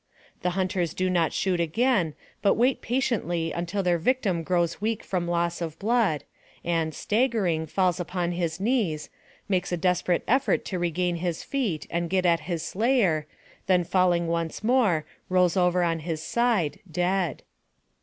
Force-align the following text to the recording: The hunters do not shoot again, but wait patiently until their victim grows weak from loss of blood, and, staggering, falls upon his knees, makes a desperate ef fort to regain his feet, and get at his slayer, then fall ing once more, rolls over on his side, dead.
The 0.41 0.49
hunters 0.57 0.95
do 0.95 1.11
not 1.11 1.31
shoot 1.31 1.59
again, 1.59 2.15
but 2.41 2.55
wait 2.55 2.81
patiently 2.81 3.51
until 3.51 3.83
their 3.83 3.99
victim 3.99 4.41
grows 4.41 4.81
weak 4.81 5.03
from 5.03 5.27
loss 5.27 5.61
of 5.61 5.77
blood, 5.77 6.23
and, 6.65 6.95
staggering, 6.95 7.67
falls 7.67 7.99
upon 7.99 8.31
his 8.31 8.59
knees, 8.59 9.11
makes 9.47 9.71
a 9.71 9.77
desperate 9.77 10.23
ef 10.27 10.45
fort 10.45 10.65
to 10.65 10.79
regain 10.79 11.17
his 11.17 11.43
feet, 11.43 11.85
and 11.91 12.09
get 12.09 12.25
at 12.25 12.39
his 12.49 12.65
slayer, 12.65 13.27
then 13.67 13.83
fall 13.83 14.11
ing 14.11 14.25
once 14.25 14.63
more, 14.63 15.05
rolls 15.29 15.55
over 15.55 15.83
on 15.83 15.99
his 15.99 16.19
side, 16.23 16.79
dead. 16.91 17.43